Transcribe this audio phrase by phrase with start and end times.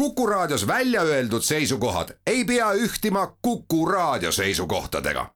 [0.00, 5.26] Kuku Raadios välja öeldud seisukohad ei pea ühtima Kuku Raadio seisukohtadega.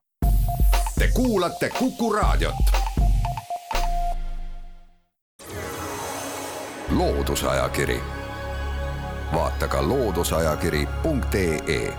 [0.99, 2.55] Te kuulate Kuku Raadiot.
[6.89, 8.01] loodusajakiri,
[9.33, 11.93] vaata ka looduseajakiri.ee.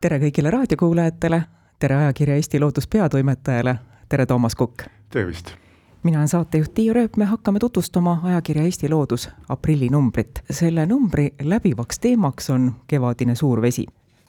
[0.00, 1.42] tere kõigile raadiokuulajatele,
[1.78, 3.76] tere ajakirja Eesti Loodus peatoimetajale,
[4.08, 4.82] tere Toomas Kukk.
[5.10, 5.61] tervist
[6.02, 10.42] mina olen saatejuht Tiiu Rööp, me hakkame tutvustama ajakirja Eesti Loodus aprillinumbrit.
[10.50, 13.86] selle numbri läbivaks teemaks on kevadine suurvesi.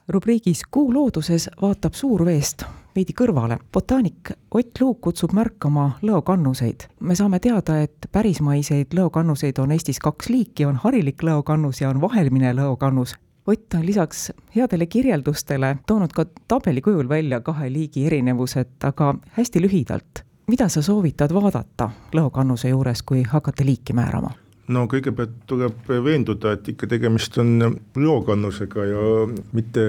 [0.08, 2.63] rubriigis Kuu looduses vaatab suurveest
[2.96, 3.58] veidi kõrvale.
[3.73, 6.88] botaanik Ott Luuk kutsub märkama lõokannuseid.
[6.99, 12.02] me saame teada, et pärismaiseid lõokannuseid on Eestis kaks liiki, on harilik lõokannus ja on
[12.02, 13.16] vaheline lõokannus.
[13.48, 19.62] Ott on lisaks headele kirjeldustele toonud ka tabeli kujul välja kahe liigi erinevused, aga hästi
[19.62, 24.34] lühidalt mida sa soovitad vaadata lõokannuse juures, kui hakata liiki määrama?
[24.72, 29.08] no kõigepealt tuleb veenduda, et ikka tegemist on lõokannusega ja
[29.52, 29.84] mitte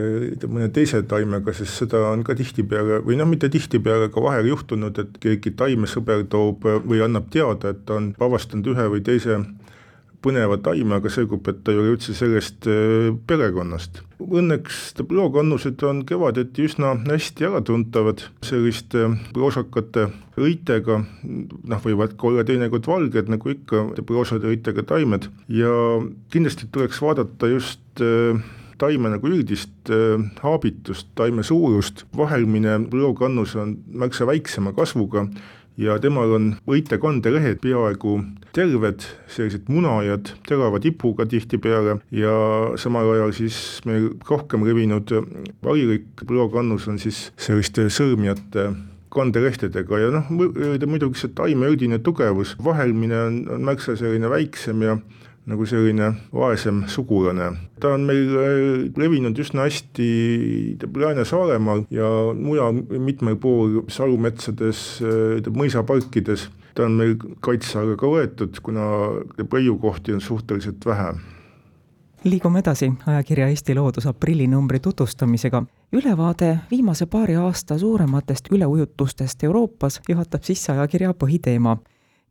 [0.50, 4.98] mõne teise taimega, sest seda on ka tihtipeale või noh, mitte tihtipeale, aga vahel juhtunud,
[4.98, 9.38] et keegi taimesõber toob või annab teada, et ta on avastanud ühe või teise
[10.24, 14.00] põneva taime, aga selgub, et ta ei ole üldse sellest äh, perekonnast.
[14.24, 20.08] Õnneks lookannused on kevadeti üsna hästi äratuntavad selliste proosakate
[20.40, 25.28] õitega, noh, võivad ka olla teinekord valged, nagu ikka proosade õitega taimed.
[25.52, 25.72] Ja
[26.32, 28.40] kindlasti tuleks vaadata just äh,
[28.80, 35.28] taime nagu üldist äh, haabitust, taime suurust, vahelmine lookannus on märksa väiksema kasvuga
[35.80, 38.18] ja temal on võitekanderehed peaaegu
[38.54, 39.02] terved,
[39.34, 41.98] sellised munajad, terava tipuga tihtipeale.
[42.14, 42.34] Ja
[42.80, 43.58] samal ajal siis
[43.88, 45.10] meil rohkem levinud
[45.64, 48.70] varilik põlvakannus on siis selliste sõrmjate
[49.14, 50.00] kanderehtedega.
[50.02, 54.98] Ja noh, muidugi see taime üldine tugevus, vahelmine on, on märksa selline väiksem ja
[55.46, 57.50] nagu selline vaesem sugulane.
[57.80, 58.56] ta on meil äh,
[58.96, 60.08] levinud üsna hästi
[60.96, 68.60] Lääne-Saaremaal ja mujal mitmel pool salumetsades, äh, mõisaparkides, ta on meil kaitse alla ka võetud,
[68.64, 68.88] kuna
[69.44, 71.14] raiukohti on suhteliselt vähe
[72.24, 75.62] liigume edasi ajakirja Eesti Loodus aprillinumbri tutvustamisega.
[75.92, 81.76] ülevaade viimase paari aasta suurematest üleujutustest Euroopas juhatab sisse ajakirja põhiteema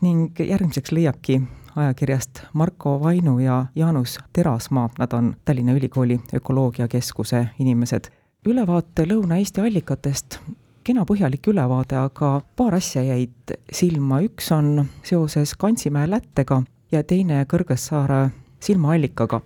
[0.04, 1.42] ning järgmiseks leiabki
[1.76, 8.12] ajakirjast Marko Vainu ja Jaanus Terasmaa, nad on Tallinna Ülikooli ökoloogiakeskuse inimesed.
[8.46, 10.40] ülevaate Lõuna-Eesti allikatest
[10.84, 17.46] kena põhjalik ülevaade, aga paar asja jäid silma, üks on seoses Kansimäe lättega ja teine
[17.50, 19.42] Kõrgessaare silmaallikaga.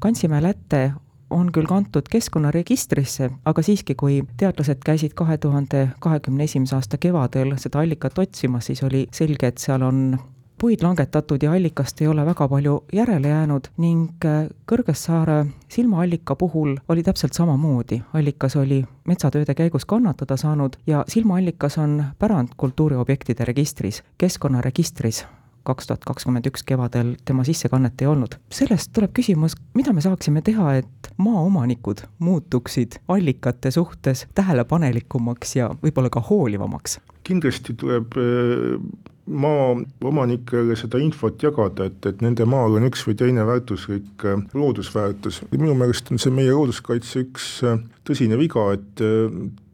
[0.00, 0.92] Kansimäe lätte
[1.30, 7.56] on küll kantud keskkonnaregistrisse, aga siiski, kui teadlased käisid kahe tuhande kahekümne esimese aasta kevadel
[7.58, 10.18] seda allikat otsimas, siis oli selge, et seal on
[10.58, 16.76] puid langetatud ja allikast ei ole väga palju järele jäänud ning äh, Kõrgessaare silmaallika puhul
[16.88, 25.26] oli täpselt samamoodi, allikas oli metsatööde käigus kannatada saanud ja silmaallikas on pärandkultuuriobjektide registris, keskkonnaregistris
[25.66, 28.38] kaks tuhat kakskümmend üks kevadel tema sissekannet ei olnud.
[28.50, 36.12] sellest tuleb küsimus, mida me saaksime teha, et maaomanikud muutuksid allikate suhtes tähelepanelikumaks ja võib-olla
[36.12, 37.00] ka hoolivamaks?
[37.26, 38.78] kindlasti tuleb äh,
[39.26, 45.42] maaomanikele seda infot jagada, et, et nende maal on üks või teine väärtuslik äh, loodusväärtus.
[45.56, 49.02] minu meelest on see meie looduskaitse üks äh, tõsine viga, et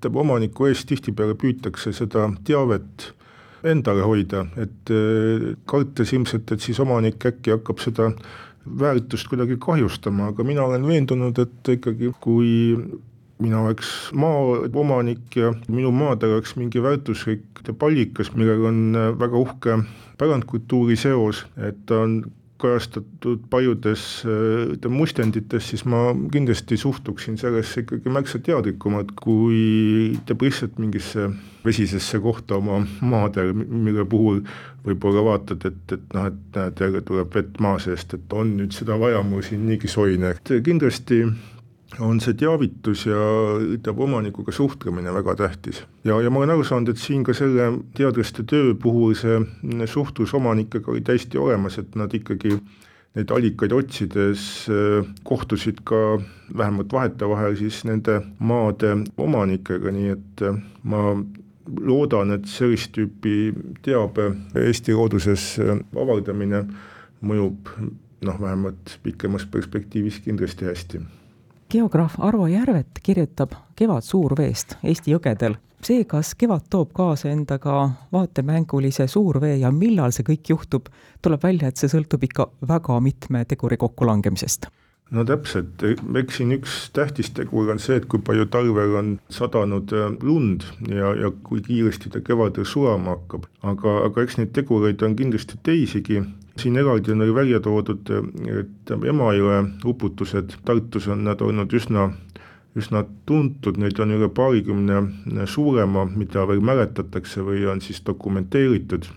[0.09, 3.13] omaniku eest tihtipeale püütakse seda teavet
[3.65, 4.91] endale hoida, et
[5.71, 8.11] kartes ilmselt, et siis omanik äkki hakkab seda
[8.67, 12.53] väärtust kuidagi kahjustama, aga mina olen veendunud, et ikkagi kui
[13.43, 18.83] mina oleks maaomanik ja minu maadel oleks mingi väärtuslik pallikas, millel on
[19.19, 19.79] väga uhke
[20.19, 22.21] pärandkultuuri seos, et ta on
[22.63, 30.79] kajastatud paljudes ütleme mustendites, siis ma kindlasti suhtuksin sellesse ikkagi märksa teadlikumalt, kui teeb lihtsalt
[30.83, 31.31] mingisse
[31.65, 34.43] vesisesse kohta oma maadel, mille puhul
[34.87, 38.75] võib-olla vaatad, et, et noh, et näed, jälle tuleb vett maa seest, et on nüüd
[38.75, 41.23] seda vaja mul siin niigi soine, et kindlasti
[42.01, 43.19] on see teavitus ja
[43.61, 45.83] ütleme, omanikuga suhtlemine väga tähtis.
[46.05, 49.41] ja, ja ma olen aru saanud, et siin ka selle teadlaste töö puhul see
[49.87, 52.57] suhtlus omanikega oli täiesti olemas, et nad ikkagi
[53.17, 56.19] neid allikaid otsides äh, kohtusid ka
[56.57, 61.17] vähemalt vahetevahel siis nende maade omanikega, nii et äh, ma
[61.79, 63.53] loodan, et sellist tüüpi
[63.85, 66.65] teabe Eesti looduses äh, avaldamine
[67.23, 67.75] mõjub
[68.23, 71.03] noh, vähemalt pikemas perspektiivis kindlasti hästi
[71.73, 75.55] geograaf Arvo Järvet kirjutab Kevadsuurveest Eesti jõgedel.
[75.83, 80.87] see, kas kevad toob kaasa endaga vaatemängulise suurvee ja millal see kõik juhtub,
[81.23, 84.69] tuleb välja, et see sõltub ikka väga mitme teguri kokkulangemisest.
[85.11, 85.83] No täpselt,
[86.21, 90.69] eks siin üks tähtis tegur on see, et kui palju talvel on sadanud äh, lund
[90.89, 95.59] ja, ja kui kiiresti ta kevadel sulama hakkab, aga, aga eks neid tegureid on kindlasti
[95.67, 96.23] teisigi,
[96.57, 98.11] siin eraldi on välja toodud,
[98.61, 100.59] et Emajõe uputused.
[100.65, 102.11] Tartus on nad olnud üsna
[102.79, 109.11] üsna tuntud, neid on üle paarikümne suurema, mida veel mäletatakse või on siis dokumenteeritud.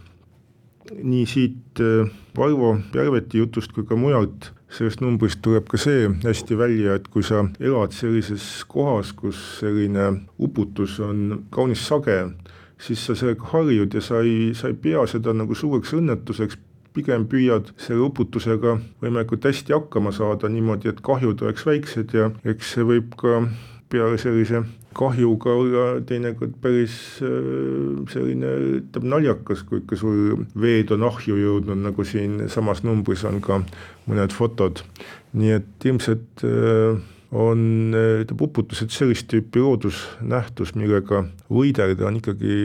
[1.01, 4.51] nii siit äh, Valvo Järveti jutust kui ka mujalt.
[4.69, 10.27] Sellest numbrist tuleb ka see hästi välja, et kui sa elad sellises kohas, kus selline
[10.37, 12.17] uputus on kaunis sage,
[12.77, 16.59] siis sa sellega harjud ja sa ei, sa ei pea seda nagu suureks õnnetuseks,
[16.95, 22.75] pigem püüad selle uputusega võimalikult hästi hakkama saada niimoodi, et kahjud oleks väiksed ja eks
[22.75, 23.43] see võib ka
[23.91, 24.63] peale sellise
[24.95, 31.81] kahjuga olla teinekord päris äh, selline, ütleme naljakas, kui ikka sul veed on ahju jõudnud,
[31.83, 33.59] nagu siin samas numbris on ka
[34.07, 34.83] mõned fotod.
[35.35, 37.01] nii et ilmselt äh,
[37.35, 37.91] on,
[38.23, 42.55] ütleme uputused sellist tüüpi loodusnähtus, millega võidelda on ikkagi,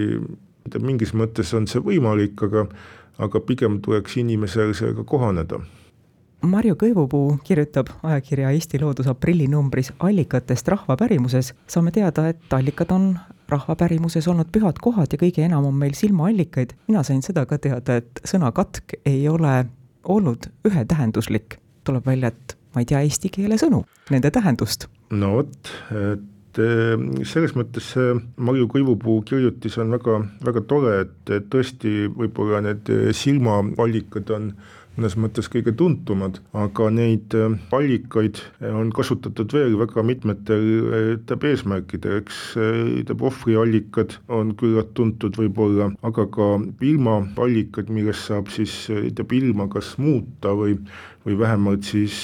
[0.68, 2.68] ütleme mingis mõttes on see võimalik, aga
[3.20, 5.60] aga pigem tuleks inimesel sellega kohaneda
[6.40, 11.52] Marju Kõivupuu kirjutab ajakirja Eesti Loodus aprillinumbris allikatest rahvapärimuses.
[11.68, 13.18] saame teada, et allikad on
[13.48, 16.72] rahvapärimuses olnud pühad kohad ja kõige enam on meil silmaallikaid.
[16.88, 19.66] mina sain seda ka teada, et sõna katk ei ole
[20.04, 21.58] olnud ühetähenduslik.
[21.84, 24.86] tuleb välja, et ma ei tea eesti keele sõnu, nende tähendust.
[25.10, 26.24] no vot, et
[26.58, 26.96] eh,
[27.28, 32.90] selles mõttes see Marju Kõivupuu kirjutis on väga, väga tore, et, et tõesti võib-olla need
[33.16, 34.52] silmaallikad on
[35.00, 40.66] mõnes mõttes kõige tuntumad, aga neid äh, allikaid on kasutatud veel väga mitmetel
[41.14, 46.50] ütleb äh, eesmärkidel, eks ütleb äh, ohvriallikad on küllalt tuntud võib-olla, aga ka
[46.84, 50.78] ilmaallikad, millest saab siis ütleb ilma kas muuta või
[51.20, 52.14] või vähemalt siis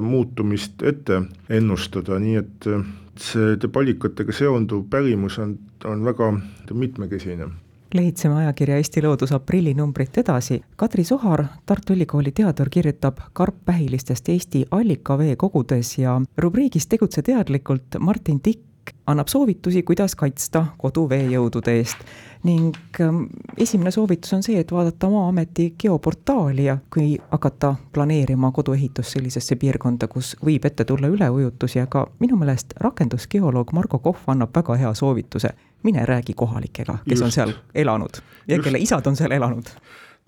[0.00, 1.18] muutumist ette
[1.52, 2.68] ennustada, nii et
[3.20, 6.32] see ütleb allikatega seonduv pärimus on, on väga
[6.72, 7.50] mitmekesine
[7.94, 10.60] lehitseme ajakirja Eesti Loodus aprillinumbrit edasi.
[10.76, 18.69] Kadri Sohar, Tartu Ülikooli teadur, kirjutab karppähilistest Eesti allikaveekogudes ja rubriigis Tegutse teadlikult Martin Tikk
[19.06, 21.98] annab soovitusi, kuidas kaitsta kodu veejõudude eest.
[22.44, 23.24] ning ähm,
[23.58, 30.08] esimene soovitus on see, et vaadata Maa-ameti geoportaali ja kui hakata planeerima koduehitust sellisesse piirkonda,
[30.08, 35.52] kus võib ette tulla üleujutusi, aga minu meelest rakendusgeoloog Margo Kohv annab väga hea soovituse
[35.82, 37.22] mine räägi kohalikega, kes Just.
[37.22, 38.64] on seal elanud ja Just.
[38.64, 39.64] kelle isad on seal elanud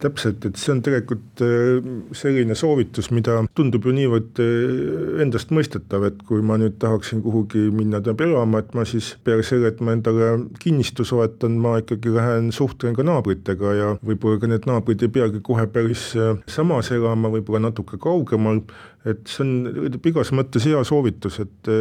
[0.02, 6.20] täpselt, et see on tegelikult äh, selline soovitus, mida tundub ju niivõrd äh, endastmõistetav, et
[6.28, 10.32] kui ma nüüd tahaksin kuhugi minna elama, et ma siis peale selle, et ma endale
[10.62, 15.42] kinnistu soetan, ma ikkagi lähen suhtlen ka naabritega ja võib-olla ka need naabrid ei peagi
[15.44, 18.62] kohe päris äh, samas elama, võib-olla natuke kaugemal,
[19.08, 21.72] et see on igas mõttes hea soovitus, et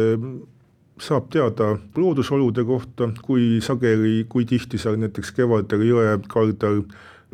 [1.02, 6.82] saab teada loodusolude kohta, kui sageli, kui tihti seal näiteks kevadel jõe kaldal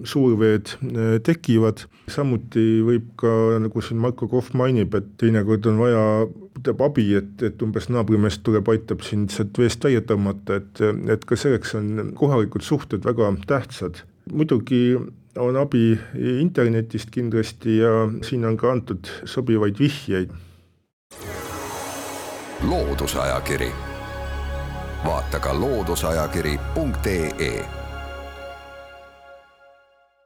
[0.06, 6.02] suurveed äh, tekivad, samuti võib ka, nagu siin Marko Kohv mainib, et teinekord on vaja,
[6.66, 10.82] teab abi, et, et umbes naabrimees tuleb, aitab sind sealt veest välja tõmmata, et,
[11.14, 14.02] et ka selleks on kohalikud suhted väga tähtsad.
[14.32, 14.98] muidugi
[15.38, 20.34] on abi internetist kindlasti ja siin on ka antud sobivaid vihjeid
[22.62, 23.72] loodusajakiri,
[25.04, 27.77] vaata ka looduseajakiri.ee.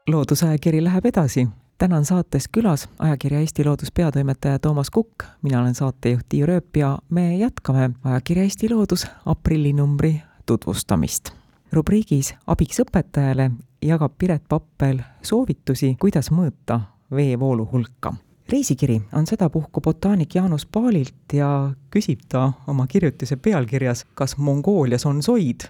[0.09, 1.49] loodusajakiri läheb edasi.
[1.79, 6.77] täna on saates külas ajakirja Eesti Loodus peatoimetaja Toomas Kukk, mina olen saatejuht Tiiu Rööp
[6.77, 11.31] ja me jätkame ajakirja Eesti Loodus aprillinumbri tutvustamist.
[11.73, 13.51] rubriigis Abiks õpetajale
[13.83, 16.81] jagab Piret Pappel soovitusi, kuidas mõõta
[17.11, 18.15] veevoolu hulka
[18.53, 25.23] reisikiri on sedapuhku botaanik Jaanus Paalilt ja küsib ta oma kirjutise pealkirjas, kas Mongoolias on
[25.23, 25.61] soid.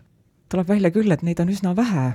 [0.49, 2.13] tuleb välja küll, et neid on üsna vähe.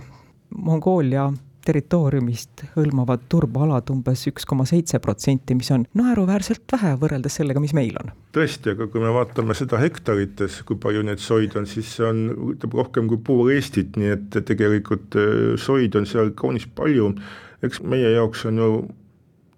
[0.57, 1.33] Mongoolia
[1.67, 7.75] territooriumist hõlmavad turbalad umbes üks koma seitse protsenti, mis on naeruväärselt vähe võrreldes sellega, mis
[7.77, 8.13] meil on.
[8.36, 12.24] tõesti, aga kui me vaatame seda hektarites, kui palju neid soid on, siis see on,
[12.53, 17.13] ütleme rohkem kui pool Eestit, nii et tegelikult äh, soid on seal kaunis palju.
[17.65, 18.71] eks meie jaoks on ju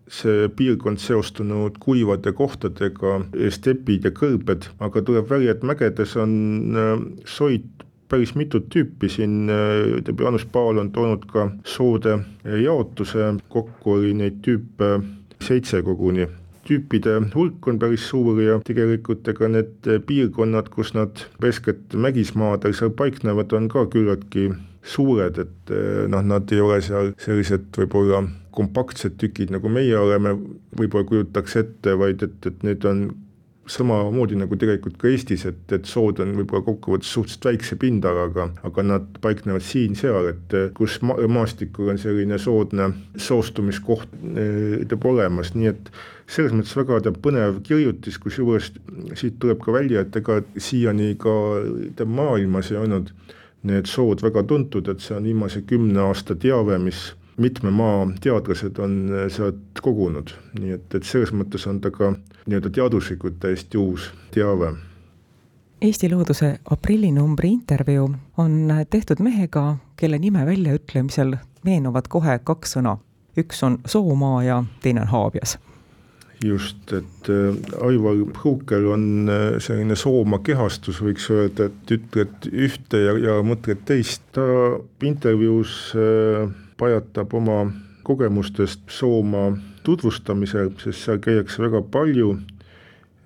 [0.10, 3.20] see piirkond seostunud kuivade kohtadega,
[3.54, 6.34] stepid ja kõrbed, aga tuleb välja, et mägedes on
[6.74, 6.96] äh,
[7.30, 7.68] soid
[8.10, 12.20] päris mitut tüüpi, siin ütleb äh, Jaanus Paal on toonud ka soode
[12.64, 14.98] jaotuse, kokku oli neid tüüpe
[15.44, 16.28] seitse koguni.
[16.68, 22.92] Tüüpide hulk on päris suur ja tegelikult ega need piirkonnad, kus nad eeskätt mägismaadel seal
[22.98, 24.52] paiknevad, on ka küllaltki
[24.86, 25.74] suured, et
[26.12, 28.22] noh, nad ei ole seal sellised võib-olla
[28.54, 30.36] kompaktsed tükid, nagu meie oleme,
[30.78, 33.08] võib-olla kujutaks ette, vaid et, et need on
[33.70, 38.86] samamoodi nagu tegelikult ka Eestis, et, et sood on võib-olla kokkuvõttes suhteliselt väikse pindalaga, aga
[38.86, 42.90] nad paiknevad siin-seal, et kus ma maastikul on selline soodne
[43.30, 44.10] soostumiskoht
[44.90, 45.92] teeb olemas, nii et
[46.30, 48.72] selles mõttes väga teab põnev kirjutis, kusjuures
[49.18, 53.14] siit tuleb ka välja, et ega siiani ka maailmas ei olnud
[53.70, 58.80] need sood väga tuntud, et see on viimase kümne aasta teave, mis mitme maa teadlased
[58.80, 62.14] on äh, sealt kogunud, nii et, et selles mõttes on ta ka
[62.46, 64.74] nii-öelda teaduslikult täiesti uus teave.
[65.82, 72.98] Eesti Looduse aprillinumbri intervjuu on tehtud mehega, kelle nime väljaütlemisel meenuvad kohe kaks sõna.
[73.38, 75.58] üks on Soomaa ja teine on Haabias
[76.44, 77.56] just, et äh,
[77.86, 83.84] Aivar Pruukel on äh, selline Soomaa kehastus, võiks öelda, et ütled ühte ja, ja mõtled
[83.88, 84.46] teist, ta
[85.04, 86.48] intervjuus äh,
[86.80, 87.60] pajatab oma
[88.04, 89.52] kogemustest Soomaa
[89.84, 92.34] tutvustamisel, sest seal käiakse väga palju,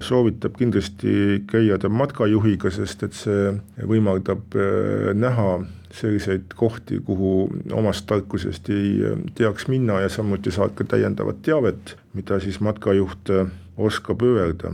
[0.04, 3.54] soovitab kindlasti käia ta matkajuhiga, sest et see
[3.90, 7.34] võimaldab äh, näha selliseid kohti, kuhu
[7.72, 13.32] omast tarkusest ei äh, teaks minna ja samuti saad ka täiendavat teavet, mida siis matkajuht
[13.32, 14.74] äh, oskab öelda.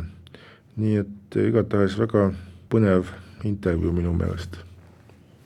[0.80, 2.30] nii et igatahes väga
[2.72, 3.12] põnev
[3.44, 4.62] intervjuu minu meelest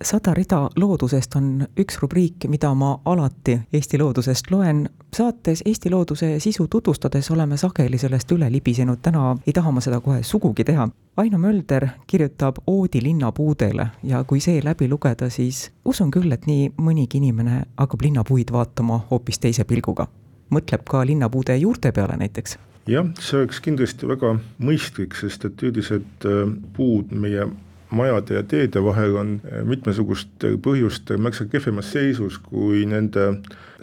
[0.03, 4.89] sada rida loodusest on üks rubriik, mida ma alati Eesti loodusest loen.
[5.15, 9.99] saates Eesti looduse sisu tutvustades oleme sageli sellest üle libisenud, täna ei taha ma seda
[10.01, 10.89] kohe sugugi teha.
[11.17, 16.73] Aino Mölder kirjutab oodi linnapuudele ja kui see läbi lugeda, siis usun küll, et nii
[16.77, 20.07] mõnigi inimene hakkab linnapuid vaatama hoopis teise pilguga.
[20.53, 22.57] mõtleb ka linnapuude juurte peale näiteks
[22.87, 27.47] jah, see oleks kindlasti väga mõistlik, sest et üldiselt äh, puud meie
[27.93, 33.27] majade ja teede vahel on eh, mitmesugustel põhjustel märksa kehvemas seisus kui nende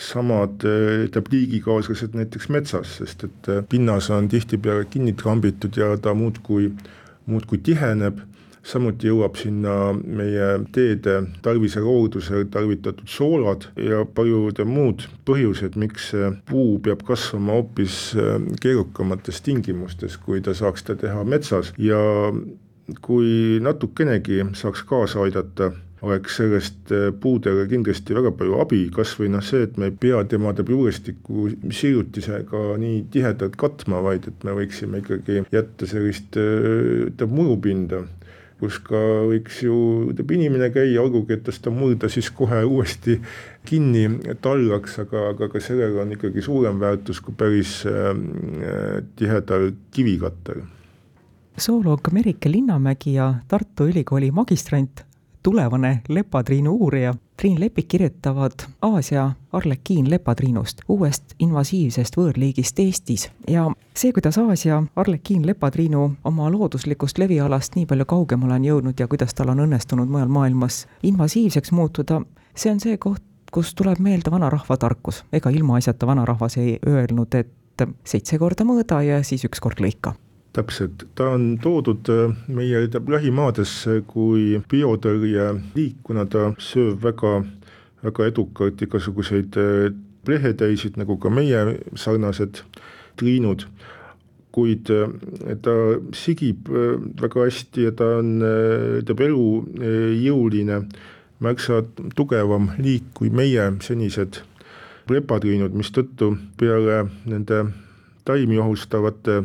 [0.01, 5.95] samad eh, ütleme liigikaaslased näiteks metsas, sest et eh, pinnas on tihtipeale kinni trambitud ja
[6.03, 6.73] ta muudkui,
[7.27, 8.27] muudkui tiheneb.
[8.61, 16.11] Samuti jõuab sinna meie teede talvisel hooldusel tarvitatud soolad ja paljud muud põhjused, miks
[16.51, 17.97] puu peab kasvama hoopis
[18.61, 21.73] keerukamates tingimustes, kui ta saaks seda teha metsas.
[21.81, 22.03] Ja
[23.03, 25.71] kui natukenegi saaks kaasa aidata,
[26.03, 29.97] oleks sellest äh, puudele kindlasti väga palju abi, kas või noh, see, et me ei
[30.05, 37.37] pea temade juurestiku sillutisega nii tihedalt katma, vaid et me võiksime ikkagi jätta sellist ütleme
[37.37, 38.01] murupinda,
[38.61, 39.77] kus ka võiks ju
[40.13, 43.19] inimene käia, olgugi et ta seda murda siis kohe uuesti
[43.69, 48.13] kinni tallaks, aga, aga ka sellel on ikkagi suurem väärtus kui päris äh,
[49.21, 50.65] tihedal kivikattel
[51.61, 55.01] zooloog Merike Linnamägi ja Tartu Ülikooli magistrant,
[55.43, 57.15] tulevane lepatriinu uurija.
[57.37, 58.53] Triin Lepik kirjutavad
[58.83, 63.31] Aasia arlekiin lepatriinust, uuest invasiivsest võõrliigist Eestis.
[63.49, 69.09] Ja see, kuidas Aasia arlekiin lepatriinu oma looduslikust levialast nii palju kaugemale on jõudnud ja
[69.09, 72.23] kuidas tal on õnnestunud mujal maailmas invasiivseks muutuda,
[72.55, 77.89] see on see koht, kus tuleb meelde vanarahva tarkus, ega ilmaasjata vanarahvas ei öelnud, et
[78.05, 80.15] seitse korda mõõda ja siis üks kord lõika
[80.53, 87.41] täpselt, ta on toodud äh, meie lähimaadesse kui biotõrjeliik, kuna ta sööb väga,
[88.03, 89.59] väga edukalt igasuguseid
[90.27, 92.65] plehetäisid, äh, nagu ka meie sarnased
[93.21, 93.67] triinud,
[94.51, 95.15] kuid äh,
[95.63, 95.77] ta
[96.19, 96.71] sigib
[97.23, 98.39] väga hästi ja ta on,
[99.01, 100.83] ütleb elujõuline,
[101.41, 101.85] märksa
[102.19, 104.43] tugevam liik kui meie senised
[105.11, 107.65] lepatriinud, mistõttu peale nende
[108.27, 109.45] taimi ohustavate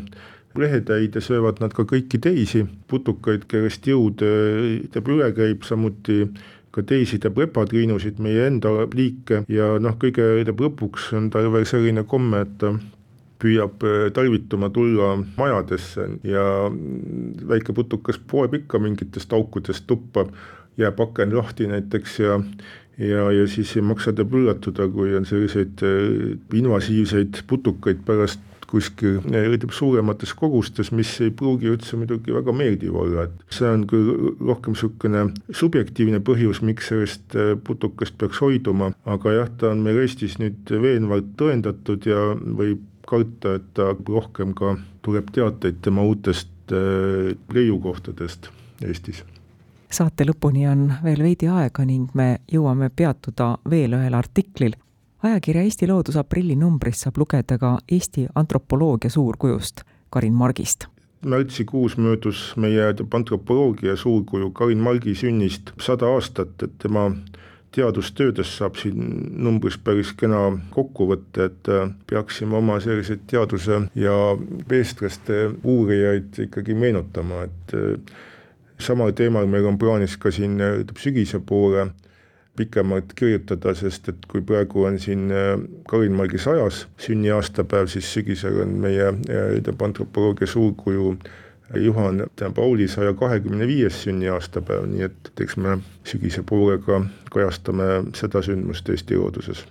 [0.62, 2.66] lehetäide söövad nad ka kõiki teisi.
[2.92, 4.24] Putukaid, kellest jõud
[4.94, 6.26] teab üle käib, samuti
[6.76, 9.44] ka teisi teab repatriinusid, meie enda liike.
[9.52, 12.74] Ja noh, kõige teab lõpuks on tal veel selline komme, et ta
[13.42, 16.46] püüab äh, talvituma tulla majadesse ja
[17.50, 20.26] väike putukas poeb ikka mingitest aukudest tuppa,
[20.80, 22.40] jääb aken lahti näiteks ja
[22.98, 29.22] ja, ja siis ei maksa teab üllatuda, kui on selliseid äh, invasiivseid putukaid pärast kuskil
[29.26, 34.34] ütleb suuremates kogustes, mis ei pruugi üldse muidugi väga meeldiv olla, et see on küll
[34.40, 40.02] rohkem niisugune subjektiivne põhjus, miks sellest äh, putukast peaks hoiduma, aga jah, ta on meil
[40.04, 46.74] Eestis nüüd veenvalt tõendatud ja võib karta, et ta rohkem ka tuleb teateid tema uutest
[46.74, 48.52] äh, leiukohtadest
[48.86, 49.24] Eestis.
[49.96, 54.74] Saate lõpuni on veel veidi aega ning me jõuame peatuda veel ühel artiklil,
[55.26, 60.86] ajakirja Eesti Loodus aprillinumbris saab lugeda ka Eesti antropoloogia suurkujust Karin Margist.
[61.26, 64.52] Märtsikuus möödus meie antropoloogia suurkuju.
[64.52, 67.10] Karin Margi sünnist sada aastat, et tema
[67.76, 69.10] teadustöödest saab siin
[69.44, 74.16] numbris päris kena kokkuvõtte, et äh, peaksime oma selliseid teaduse ja
[74.72, 78.16] eestlaste uurijaid ikkagi meenutama, et äh,
[78.80, 81.90] samal teemal meil on plaanis ka siin ütleme sügise poole
[82.56, 85.56] pikemalt kirjutada, sest et kui praegu on siin äh,
[85.90, 89.12] Karin Margi sajas sünniaastapäev, siis sügisel on meie
[89.60, 91.18] ütleme antropoloogia suurkuju
[91.74, 92.24] Juhan
[92.56, 99.18] Pauli saja kahekümne viies sünniaastapäev, nii et eks me sügise poolega kajastame seda sündmust Eesti
[99.18, 99.66] looduses.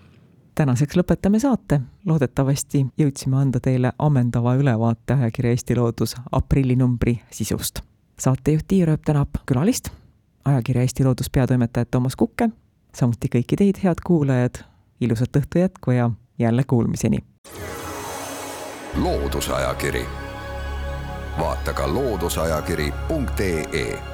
[0.55, 7.81] tänaseks lõpetame saate, loodetavasti jõudsime anda teile ammendava ülevaate ajakirja Eesti Loodus aprillinumbri sisust.
[8.19, 9.91] saatejuht Tiia Rööp tänab külalist,
[10.45, 12.51] ajakirja Eesti Loodus peatoimetajat Toomas Kukke,
[12.95, 14.55] samuti kõiki teid, head kuulajad,
[15.01, 17.19] ilusat õhtu jätku ja jälle kuulmiseni!
[19.03, 20.07] loodusajakiri.
[21.39, 24.14] Vaata ka looduseajakiri.ee